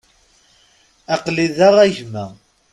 [1.13, 2.25] Aql-i da a gma.